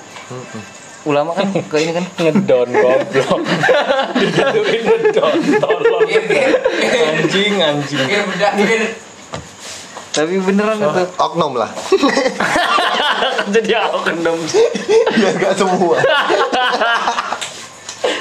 ulama 1.06 1.30
kan 1.32 1.46
ke 1.54 1.76
ini 1.78 1.92
kan 1.94 2.04
Ngedon 2.20 2.68
goblok. 2.68 3.40
Digituin 4.20 4.82
ngedon 4.82 5.36
tolong. 5.56 6.02
Anjing 7.08 7.54
anjing. 7.56 8.08
Tapi 10.18 10.34
beneran 10.42 10.74
itu. 10.76 11.04
oknum 11.14 11.54
lah. 11.54 11.70
Jadi 13.54 13.70
kendom 14.02 14.38
ya 15.14 15.30
gak 15.38 15.54
semua. 15.54 15.96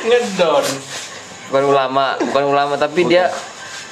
Ngedon. 0.05 0.65
bukan 1.47 1.63
ulama 1.65 2.05
bukan 2.21 2.43
ulama 2.45 2.73
tapi 2.75 3.01
dia 3.03 3.33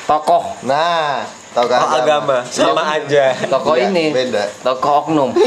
tokoh. 0.06 0.54
Nah 0.62 1.26
tau 1.52 1.66
kan 1.66 1.80
Oh, 1.82 1.98
agama. 1.98 2.38
Sama 2.46 2.84
aja. 2.94 3.34
tokoh 3.48 3.74
Iya, 3.74 3.90
ini 3.90 4.12
beda. 4.12 4.44
tokoh 4.62 4.92
oknum. 5.02 5.30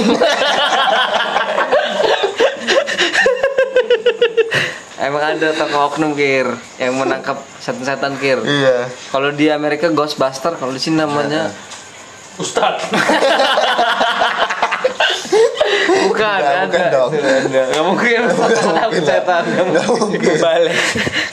Emang 4.99 5.23
ada 5.23 5.55
tokoh 5.55 5.89
oknum 5.89 6.13
kir 6.13 6.45
yang 6.77 6.93
menangkap 6.93 7.39
setan-setan 7.57 8.19
kir. 8.19 8.43
iya. 8.43 8.91
Kalau 9.09 9.31
di 9.31 9.47
Amerika 9.47 9.87
Ghostbuster, 9.89 10.59
kalau 10.59 10.69
di 10.69 10.83
sini 10.83 10.99
namanya 10.99 11.55
Ustad. 12.39 12.75
bukan, 16.01 16.39
Nggak, 16.39 16.55
ada. 16.55 16.65
bukan 16.65 16.85
dong. 16.89 17.11
Nggak 17.49 17.85
mungkin 17.85 18.19
menangkap 18.29 18.91
setan, 18.97 19.43
nggak 19.45 19.67
Nggak 19.69 19.87
mungkin. 19.89 20.19
mungkin 20.23 20.37
Balik. 20.39 20.77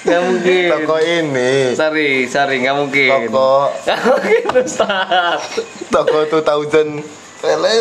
Nggak 0.01 0.21
mungkin. 0.23 0.65
toko 0.71 0.97
ini 0.99 1.51
Sorry, 1.71 2.09
sorry, 2.25 2.55
nggak 2.59 2.75
mungkin. 2.75 3.09
toko 3.27 3.69
Nggak 3.79 3.99
mungkin 4.03 4.43
Ustaz. 4.59 5.39
toko 5.87 6.17
2000 6.27 7.05
Lele. 7.43 7.75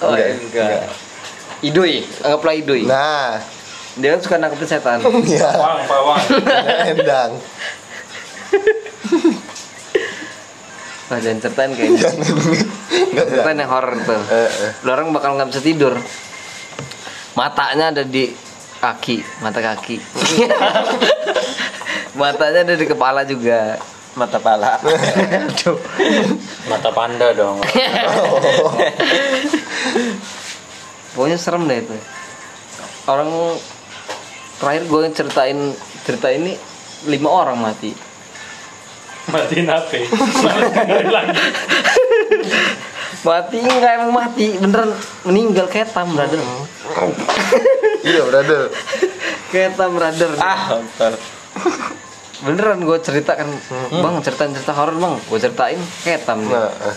Oh, 0.00 0.12
enggak. 0.12 0.88
Idui, 1.60 1.94
anggaplah 2.20 2.54
Idui. 2.54 2.82
nah 2.84 3.40
Dia 3.94 4.10
kan 4.10 4.20
suka 4.20 4.36
nangkepin 4.36 4.66
setan. 4.66 4.98
ya 5.24 5.48
Pawang 5.50 5.86
pawang 5.86 6.22
endang 6.90 7.30
jangan 11.20 11.40
ceritain 11.42 11.72
kayaknya. 11.74 12.10
Nggak, 13.14 13.26
Ceritain 13.30 13.58
yang 13.62 13.70
horror 13.70 13.94
tuh. 14.02 14.20
Eh, 14.30 14.50
eh. 14.50 14.72
Lu 14.82 14.90
orang 14.94 15.12
bakal 15.14 15.38
nggak 15.38 15.48
bisa 15.54 15.62
tidur. 15.62 15.94
Matanya 17.34 17.90
ada 17.90 18.06
di 18.06 18.30
kaki, 18.78 19.42
mata 19.42 19.58
kaki. 19.58 19.98
Matanya 22.20 22.62
ada 22.62 22.74
di 22.78 22.86
kepala 22.86 23.26
juga. 23.26 23.74
Mata 24.14 24.38
pala. 24.38 24.78
Aduh. 24.78 25.74
Mata 26.70 26.94
panda 26.94 27.34
dong. 27.34 27.58
Pokoknya 31.18 31.34
serem 31.34 31.66
deh 31.66 31.82
itu. 31.82 31.98
Orang 33.10 33.58
terakhir 34.62 34.86
gue 34.86 35.10
ceritain 35.10 35.58
cerita 36.06 36.30
ini 36.30 36.54
lima 37.10 37.26
orang 37.26 37.58
mati. 37.58 38.13
Matiin 39.30 39.66
HP. 39.68 39.90
Malah 40.12 40.68
dengerin 40.68 41.10
lagi. 41.10 41.38
Mati 43.24 43.56
enggak 43.56 43.92
emang 43.96 44.12
mati, 44.12 44.52
beneran 44.60 44.92
meninggal 45.24 45.64
ketam 45.64 46.12
brother. 46.12 46.36
iya 48.04 48.20
brother 48.20 48.68
Ketam 49.48 49.96
brother. 49.96 50.28
ah, 50.36 50.76
nonton. 50.76 51.16
Beneran 52.44 52.84
gue 52.84 52.98
ceritakan, 53.00 53.48
bang 53.88 54.14
ceritain 54.20 54.52
cerita 54.52 54.76
horor 54.76 55.00
bang, 55.00 55.14
gue 55.16 55.38
ceritain 55.40 55.80
ketam. 56.04 56.44
nah 56.52 56.68
eh. 56.68 56.96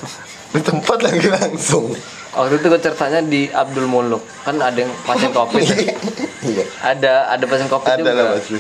di 0.51 0.59
tempat 0.59 0.99
lagi 0.99 1.27
langsung 1.31 1.95
Waktu 2.35 2.59
itu 2.59 2.65
gue 2.69 2.81
ceritanya 2.83 3.19
di 3.23 3.41
Abdul 3.47 3.87
Muluk, 3.87 4.21
kan 4.43 4.59
ada 4.59 4.75
yang 4.75 4.91
pasien 5.07 5.31
covid. 5.31 5.63
iya 6.51 6.63
ada 6.83 7.31
ada 7.31 7.43
pasien 7.47 7.71
covid 7.71 7.87
ada 7.97 8.03
lah 8.03 8.13
juga. 8.13 8.35
pasti 8.35 8.57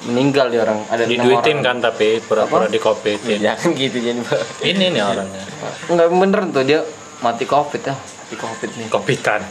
Meninggal 0.00 0.48
dia 0.48 0.64
orang, 0.64 0.80
ada 0.88 1.04
Diduitin 1.04 1.60
orang. 1.60 1.82
kan 1.82 1.92
tapi 1.92 2.24
pura-pura 2.24 2.64
dikopitin. 2.66 3.36
Jangan 3.36 3.76
gitu 3.76 3.96
jadi. 4.00 4.20
Ini 4.64 4.96
nih 4.96 5.02
orangnya. 5.04 5.44
Enggak 5.86 6.06
beneran 6.08 6.46
tuh 6.50 6.64
dia 6.64 6.80
mati 7.20 7.44
covid 7.44 7.84
ya, 7.84 7.92
mati 7.92 8.34
covid 8.34 8.70
nih. 8.80 8.86
Kopitan. 8.88 9.44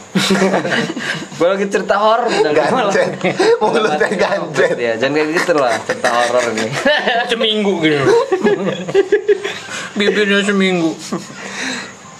gue 1.38 1.46
lagi 1.54 1.66
cerita 1.70 1.94
horor 1.96 2.26
gancet 2.28 3.14
mulutnya 3.62 3.94
mati 3.96 4.16
gancet 4.18 4.74
ya 4.76 4.92
jangan 4.98 5.14
kayak 5.16 5.28
gitu 5.38 5.52
lah 5.54 5.72
cerita 5.86 6.08
horor 6.10 6.44
ini 6.50 6.66
Seminggu 7.30 7.72
gitu. 7.80 8.02
Bibirnya 9.98 10.42
seminggu. 10.42 10.92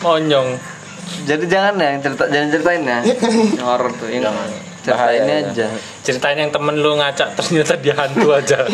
Monyong. 0.00 0.48
jadi 1.20 1.44
jangan 1.44 1.74
ya 1.76 1.88
yang 1.92 2.00
cerita 2.00 2.24
jangan 2.30 2.48
ceritain 2.48 2.82
ya 2.86 2.98
horor 3.60 3.90
tuh 3.92 4.08
yang 4.08 4.24
ceritainnya 4.80 5.36
Bahaya, 5.38 5.52
aja 5.52 5.66
Ceritain 6.00 6.38
yang 6.38 6.48
temen 6.48 6.74
lu 6.74 6.96
ngacak 6.96 7.28
ternyata 7.34 7.76
dia 7.76 7.92
hantu 7.92 8.32
aja. 8.32 8.64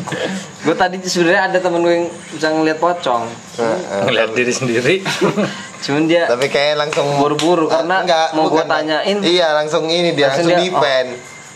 gue 0.64 0.74
tadi 0.74 0.96
sebenarnya 1.00 1.42
ada 1.46 1.58
temen 1.58 1.80
gue 1.80 1.94
yang 1.94 2.06
bisa 2.30 2.48
ngeliat 2.48 2.78
pocong 2.78 3.26
Heeh. 3.56 4.02
Ngeliat 4.04 4.30
diri 4.32 4.52
sendiri. 4.52 4.94
cuman 5.84 6.04
dia 6.04 6.26
tapi 6.26 6.46
kayak 6.46 6.74
langsung 6.76 7.06
Buru-buru, 7.16 7.66
karena 7.66 8.02
mau 8.32 8.46
gua 8.46 8.62
bukan. 8.62 8.66
tanyain. 8.68 9.18
iya 9.20 9.50
langsung 9.52 9.86
ini 9.86 10.10
dia 10.12 10.26
Langsung 10.28 10.46
langsung, 10.46 10.58
dia, 10.58 10.74
defend 10.74 11.08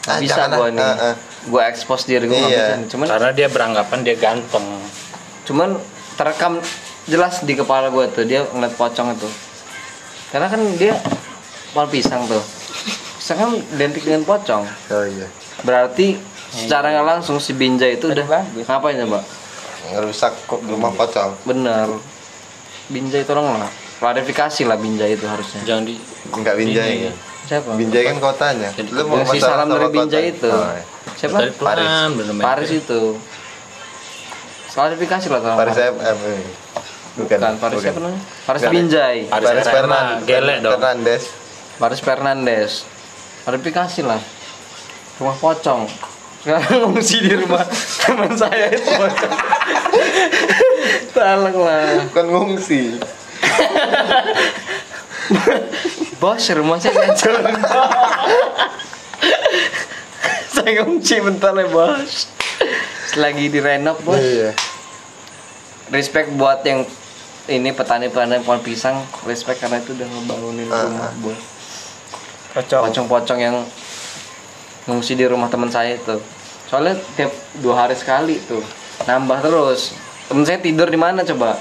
Ah, 0.02 0.18
bisa 0.18 0.34
jangan 0.40 0.58
gue 0.58 0.68
nih 0.72 0.82
Heeh. 0.84 1.14
gue 1.44 1.62
expose 1.64 2.04
diri 2.04 2.26
gue 2.26 2.38
Iya. 2.40 2.86
cuman 2.86 3.06
Karena 3.08 3.30
dia 3.30 3.46
beranggapan 3.46 3.98
dia 4.02 4.14
ganteng. 4.14 4.66
cuman 5.42 5.78
terekam 6.12 6.58
jelas 7.04 7.42
di 7.42 7.54
kepala 7.54 7.86
gue 7.88 8.06
tuh 8.08 8.22
dia 8.22 8.42
ngeliat 8.44 8.74
pocong 8.74 9.10
itu 9.12 9.26
karena 10.28 10.46
kan 10.46 10.58
dia 10.74 10.94
pal 11.70 11.86
pisang 11.86 12.26
tuh 12.26 12.38
pisang 13.22 13.38
kan 13.38 13.50
identik 13.54 14.02
dengan 14.02 14.26
pocong 14.26 14.66
oh 14.66 15.04
iya 15.06 15.30
berarti 15.62 16.18
secara 16.50 16.90
nggak 16.90 17.06
langsung 17.06 17.38
si 17.38 17.54
Binja 17.54 17.86
itu 17.86 18.10
udah 18.10 18.26
bagus. 18.26 18.66
ngapain 18.66 18.98
coba 18.98 19.22
ngerusak 19.88 20.34
kok 20.44 20.58
rumah 20.66 20.90
pocong 20.90 21.30
bener 21.44 21.86
Binja 22.90 23.22
itu 23.22 23.30
orang 23.30 23.62
lah 23.62 23.70
klarifikasi 23.96 24.66
lah 24.66 24.74
Binja 24.74 25.06
itu 25.06 25.22
harusnya 25.22 25.62
Jangan 25.62 25.86
di 25.86 25.94
enggak 26.28 26.54
binjai 26.58 26.94
ya 27.06 27.12
siapa 27.42 27.70
binjai 27.72 28.02
kan 28.04 28.16
kotanya 28.18 28.74
lu 28.90 29.02
mau 29.06 29.22
si 29.22 29.38
masalah 29.38 29.54
salam 29.62 29.66
dari 29.70 29.86
Binja 29.88 30.18
kota? 30.18 30.26
itu 30.28 30.50
Oh, 30.50 30.66
iya. 30.66 30.84
siapa 31.14 31.38
belum 32.10 32.34
main. 32.34 32.42
Paris 32.42 32.70
itu 32.72 33.00
klarifikasi 34.68 35.26
lah 35.28 35.40
sama 35.40 35.56
Paris 35.58 35.78
FM 35.78 36.16
ini. 36.26 36.52
Bukan. 37.12 37.38
Bukan, 37.38 37.54
Faris 37.60 37.76
Bukan. 37.76 37.84
siapa 37.84 37.98
namanya? 38.00 38.20
Bukan. 38.48 38.70
Binjai. 38.72 39.18
Faris 39.28 39.46
Faris 39.46 39.62
Fernand- 39.62 39.76
Fernand- 39.76 40.24
gelek 40.24 40.58
dong. 40.58 40.72
Fernandes. 40.74 41.22
Faris 41.76 42.00
Fernandes. 42.00 42.72
Verifikasi 43.42 44.00
lah. 44.06 44.20
Rumah 45.18 45.36
pocong. 45.38 45.86
Sekarang 46.42 46.78
ngungsi 46.90 47.16
di 47.22 47.38
rumah 47.38 47.62
teman 48.02 48.34
saya 48.34 48.66
itu 48.70 48.90
pocong. 48.90 49.34
Lah. 51.12 52.02
Bukan 52.10 52.26
ngungsi. 52.34 52.98
Bos, 56.18 56.42
rumah 56.50 56.78
saya 56.78 56.94
ngecil. 56.98 57.34
saya 60.50 60.82
ngungsi 60.82 61.14
bentar 61.22 61.54
ya 61.54 61.66
bos. 61.66 62.26
Lagi 63.18 63.50
direnov 63.50 63.98
bos. 64.02 64.18
Iya. 64.18 64.50
Respect 65.90 66.34
buat 66.34 66.62
yang 66.62 66.86
ini 67.46 67.70
petani-petani 67.70 68.42
pohon 68.42 68.62
pisang. 68.62 69.02
Respect 69.26 69.62
karena 69.62 69.78
itu 69.82 69.94
udah 69.94 70.06
ngebangunin 70.06 70.66
Ah. 70.70 70.86
rumah 70.86 71.10
bos. 71.22 71.51
Pocong. 72.52 72.82
Pocong-pocong 72.84 73.38
yang 73.38 73.56
ngungsi 74.84 75.14
di 75.14 75.24
rumah 75.24 75.48
teman 75.48 75.68
saya 75.68 75.94
itu. 75.94 76.20
Soalnya 76.68 76.96
tiap 77.14 77.32
dua 77.58 77.84
hari 77.84 77.96
sekali 77.96 78.36
tuh 78.42 78.60
nambah 79.04 79.40
terus. 79.40 79.96
Temen 80.28 80.44
saya 80.44 80.58
tidur 80.58 80.86
di 80.86 80.96
mana 80.96 81.20
coba? 81.22 81.56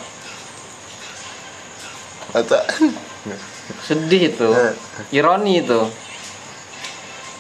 Masa 2.32 2.64
Sedih 3.88 4.30
itu. 4.30 4.50
Eh. 4.52 4.74
Ironi 5.14 5.64
itu. 5.64 5.80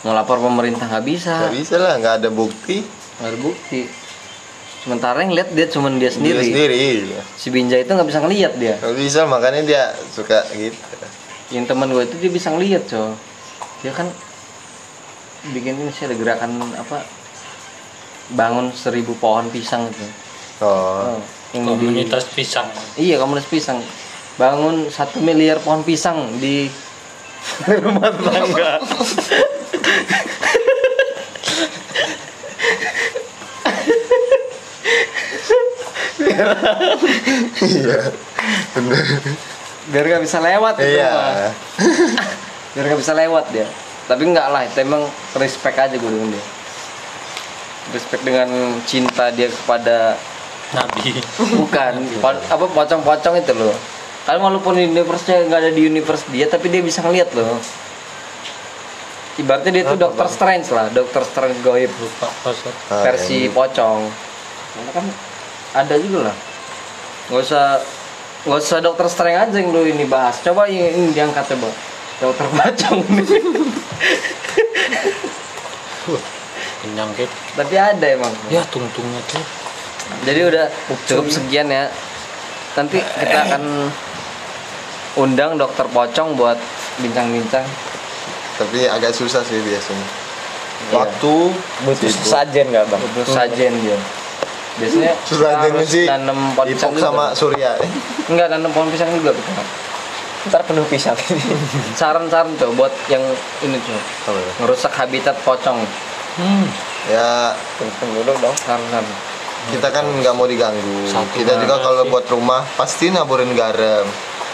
Mau 0.02 0.12
lapor 0.12 0.40
pemerintah 0.40 0.88
nggak 0.88 1.06
bisa. 1.06 1.36
nggak 1.46 1.56
bisa 1.56 1.76
lah, 1.78 1.94
nggak 1.96 2.16
ada 2.24 2.30
bukti. 2.30 2.82
nggak 3.22 3.30
ada 3.30 3.40
bukti 3.40 3.82
sementara 4.82 5.22
yang 5.22 5.38
lihat 5.38 5.54
dia 5.54 5.70
cuma 5.70 5.94
dia 5.94 6.10
sendiri, 6.10 6.42
Dia 6.42 6.50
sendiri. 6.50 6.76
iya. 7.06 7.22
si 7.38 7.54
Binja 7.54 7.78
itu 7.78 7.94
nggak 7.94 8.10
bisa 8.10 8.18
ngelihat 8.18 8.58
dia 8.58 8.82
Nggak 8.82 8.98
bisa, 8.98 9.30
makanya 9.30 9.62
dia 9.62 9.82
suka 10.10 10.42
gitu. 10.58 10.74
yang 11.54 11.70
teman 11.70 11.94
gue 11.94 12.02
itu 12.02 12.18
dia 12.18 12.32
bisa 12.34 12.50
ngelihat 12.50 12.90
cow 12.90 13.14
dia 13.82 13.92
kan 13.92 14.08
bikin 15.48 15.74
ini 15.76 15.90
sih 15.90 16.06
ada 16.06 16.14
gerakan 16.14 16.52
apa 16.72 17.02
bangun 18.32 18.70
seribu 18.72 19.14
pohon 19.16 19.50
pisang 19.50 19.88
itu 19.88 20.06
Oh. 20.62 20.70
oh, 21.10 21.18
yang 21.52 21.66
di- 21.66 21.90
Komunitas 21.90 22.30
pisang. 22.30 22.70
iya 22.94 23.18
komunitas 23.18 23.50
pisang 23.50 23.82
bangun 24.38 24.86
satu 24.88 25.18
miliar 25.20 25.58
pohon 25.58 25.82
pisang 25.82 26.38
di 26.38 26.70
rumah 27.82 28.14
tetangga 28.14 28.78
Iya. 37.62 37.98
Bener. 38.74 39.04
biar 39.92 40.04
nggak 40.06 40.24
bisa 40.24 40.38
lewat 40.40 40.76
itu 40.78 40.96
Iya. 40.96 41.52
Biar 42.76 42.84
nggak 42.88 43.00
bisa 43.00 43.14
lewat 43.16 43.46
dia. 43.52 43.68
Tapi 44.08 44.24
nggak 44.28 44.48
lah 44.52 44.62
itu 44.68 44.78
emang 44.84 45.04
respect 45.38 45.78
aja 45.78 45.96
gue 45.96 46.12
dengan 46.12 46.30
dia. 46.32 46.46
Respect 47.92 48.24
dengan 48.24 48.48
cinta 48.88 49.32
dia 49.32 49.52
kepada 49.52 50.16
Nabi. 50.72 51.20
bukan 51.60 51.94
apa 52.24 52.66
pocong-pocong 52.72 53.36
itu 53.40 53.54
loh. 53.56 53.76
Kan 54.24 54.38
walaupun 54.40 54.78
universe-nya 54.78 55.48
nggak 55.50 55.60
ada 55.68 55.72
di 55.74 55.88
universe 55.88 56.28
dia 56.32 56.48
tapi 56.48 56.72
dia 56.72 56.80
bisa 56.80 57.04
ngeliat 57.04 57.32
loh. 57.36 57.60
Ibaratnya 59.40 59.72
dia 59.72 59.84
tuh 59.88 60.00
dokter 60.00 60.28
strange 60.28 60.68
lah 60.72 60.92
dokter 60.92 61.24
strange 61.24 61.60
goib. 61.64 61.92
Lupa. 61.92 62.28
Ah, 62.28 63.04
versi 63.04 63.48
yang- 63.48 63.56
pocong. 63.56 64.02
Karena 64.72 64.92
kan 64.96 65.06
ada 65.76 65.96
juga 66.00 66.32
lah. 66.32 66.38
Nggak 67.32 67.42
usah 67.48 67.66
nggak 68.42 68.60
usah 68.60 68.80
dokter 68.80 69.08
strange 69.12 69.40
aja 69.40 69.56
yang 69.56 69.72
lu 69.72 69.84
ini 69.88 70.04
bahas. 70.08 70.40
Coba 70.44 70.68
ini, 70.68 70.96
ini 70.96 71.08
diangkat 71.12 71.52
coba 71.56 71.91
dokter 72.22 72.46
pocong 72.48 73.00
Kenyang 76.82 77.10
gitu. 77.14 77.30
tapi 77.54 77.76
ada 77.76 78.06
emang 78.08 78.34
Ya 78.48 78.66
tungtungnya 78.66 79.22
tuh. 79.28 79.44
jadi 80.24 80.40
udah 80.46 80.66
cukup 81.06 81.30
sekian 81.30 81.70
ya 81.70 81.86
nanti 82.74 82.98
kita 83.00 83.38
akan 83.48 83.64
undang 85.16 85.56
dokter 85.56 85.86
pocong 85.86 86.34
buat 86.34 86.58
bincang-bincang 86.98 87.66
Tapi 88.54 88.86
agak 88.86 89.10
susah 89.12 89.42
sih 89.42 89.58
biasanya. 89.58 90.06
Iya. 90.84 90.94
Waktu 90.96 91.34
Butuh 91.82 92.10
sajen 92.22 92.66
nggak 92.68 92.86
bang? 92.88 93.02
butuh 93.12 93.26
sajen 93.28 93.74
dia 93.80 93.98
biasanya 94.72 95.14
Susah 95.24 95.52
harus 95.60 95.84
sih. 95.86 96.06
nanam 96.06 96.54
pohon 96.54 96.66
pisang 96.68 96.94
sama 96.96 97.30
juga. 97.30 97.38
Surya. 97.38 97.72
enggak 98.28 98.48
nanam 98.50 98.70
pohon 98.72 98.90
pisang 98.90 99.10
juga 99.12 99.34
kita 99.34 99.52
Ntar 100.50 100.62
penuh 100.66 100.86
pisang. 100.90 101.18
saran-saran 102.00 102.58
tuh 102.58 102.74
buat 102.74 102.90
yang 103.12 103.22
ini 103.62 103.78
tuh 103.86 104.00
ngerusak 104.64 104.94
habitat 104.96 105.38
pocong 105.46 105.82
Hmm. 106.32 106.64
Ya 107.12 107.52
Tunggu 107.76 108.24
dulu 108.24 108.32
dong. 108.40 108.56
saran-saran 108.56 109.04
kita 109.70 109.94
kan 109.94 110.02
nggak 110.08 110.34
mau 110.34 110.50
diganggu. 110.50 111.06
Satu 111.06 111.38
kita 111.38 111.54
juga 111.62 111.78
kalau 111.78 112.02
sih? 112.02 112.10
buat 112.10 112.26
rumah 112.34 112.66
pasti 112.80 113.14
naburin 113.14 113.54
garam 113.54 114.08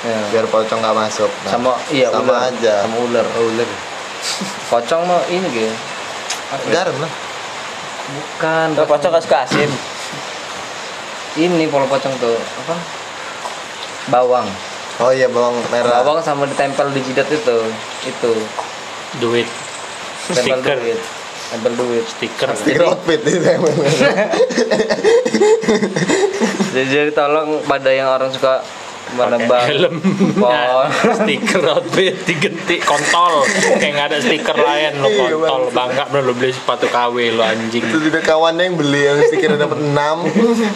ya. 0.04 0.20
biar 0.36 0.46
pocong 0.52 0.84
nggak 0.84 0.98
masuk. 0.98 1.32
Nah, 1.32 1.52
sama 1.54 1.72
iya 1.94 2.12
sama 2.12 2.28
ular 2.28 2.52
aja. 2.52 2.74
sama 2.84 2.98
ular 3.08 3.26
ular. 3.40 3.70
pocong 4.68 5.02
mah 5.08 5.22
ini 5.32 5.48
gitu 5.54 5.70
ya? 5.70 5.76
Garam 6.74 6.96
lah. 7.00 7.12
bukan 8.08 8.68
Kalau 8.76 8.88
pocong 8.90 9.14
suka 9.24 9.38
asin. 9.48 9.72
ini 11.48 11.70
polo 11.70 11.86
pocong 11.88 12.14
tuh 12.18 12.36
apa 12.66 12.76
bawang 14.10 14.48
Oh 14.98 15.14
iya 15.14 15.30
bawang 15.30 15.54
merah. 15.70 16.02
bawang 16.02 16.20
sama 16.20 16.50
ditempel 16.50 16.90
di 16.90 17.02
jidat 17.02 17.30
itu 17.30 17.58
itu 18.04 18.32
Duit. 19.18 19.46
tempel 20.28 20.58
Stiker. 20.60 20.76
duit 20.76 21.00
tempel 21.48 21.74
duit 21.78 22.04
Stiker. 22.04 22.50
Stiker 22.52 22.84
outfit 22.88 23.22
jadi 26.74 27.12
tolong 27.12 27.62
pada 27.64 27.90
yang 27.90 28.10
orang 28.10 28.30
suka 28.30 28.62
menebang 29.16 29.64
Helm. 29.64 29.96
pohon 30.36 30.88
stiker 31.24 31.64
outfit 31.64 32.16
diganti 32.26 32.82
kontol. 32.82 33.48
Kayak 33.78 33.92
nggak 33.94 34.08
ada 34.12 34.18
stiker 34.20 34.58
lain 34.58 34.92
lo 35.00 35.08
Iya, 35.08 35.24
kontol. 35.38 35.62
Bangga 35.72 36.04
bener 36.10 36.24
lo 36.26 36.34
beli 36.34 36.52
sepatu 36.52 36.90
KW 36.90 37.16
lo 37.32 37.44
anjing. 37.44 37.84
itu 37.84 37.98
tidak 38.04 38.24
kawannya 38.26 38.68
yang 38.68 38.76
beli 38.76 39.02
yang 39.06 39.18
stikernya 39.24 39.64
dapat 39.64 39.80
6 39.80 39.96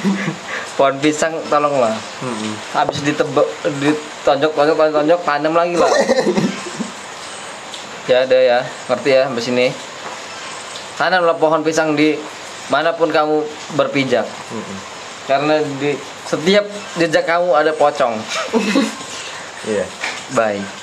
pohon 0.80 0.96
pisang 1.00 1.34
tolong 1.48 1.76
lah. 1.78 1.92
Habis 2.72 3.04
ditebak 3.04 3.48
ditonjok 3.82 4.52
tonjok 4.54 4.76
tonjok 4.78 4.96
tonjok 4.96 5.20
tanam 5.22 5.54
lagi 5.54 5.76
lah. 5.76 5.92
Ya 8.10 8.26
ada 8.26 8.34
ya 8.34 8.60
ngerti 8.90 9.10
ya 9.14 9.30
sampai 9.30 9.44
sini. 9.46 9.68
Tanamlah 10.98 11.38
pohon 11.38 11.62
pisang 11.62 11.94
di 11.94 12.18
mana 12.68 12.92
pun 12.92 13.08
kamu 13.08 13.46
berpijak 13.76 14.26
karena 15.30 15.62
di 15.78 15.94
setiap 16.26 16.66
jejak 16.98 17.26
kamu 17.28 17.52
ada 17.54 17.72
pocong 17.76 18.18
Iya. 19.70 19.86
bye 20.34 20.81